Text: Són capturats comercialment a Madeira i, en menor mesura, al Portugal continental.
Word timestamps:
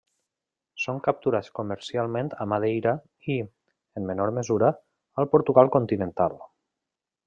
Són 0.85 1.01
capturats 1.07 1.51
comercialment 1.59 2.33
a 2.45 2.49
Madeira 2.55 2.95
i, 3.35 3.37
en 4.01 4.11
menor 4.11 4.35
mesura, 4.41 4.75
al 5.21 5.35
Portugal 5.37 5.75
continental. 5.81 6.39